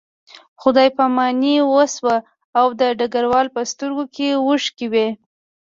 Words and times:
خدای 0.61 0.89
پاماني 0.97 1.55
وشوه 1.73 2.17
او 2.59 2.67
د 2.79 2.81
ډګروال 2.99 3.47
په 3.55 3.61
سترګو 3.71 4.03
کې 4.15 4.27
اوښکې 4.45 4.87
وې 4.93 5.07